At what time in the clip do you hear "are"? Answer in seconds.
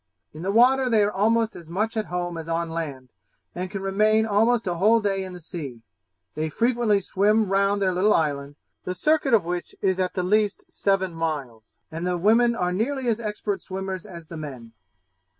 1.03-1.11, 12.55-12.73